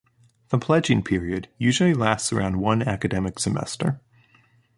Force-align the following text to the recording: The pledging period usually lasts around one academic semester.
The 0.49 0.57
pledging 0.57 1.03
period 1.03 1.47
usually 1.59 1.93
lasts 1.93 2.33
around 2.33 2.59
one 2.59 2.81
academic 2.81 3.37
semester. 3.37 4.01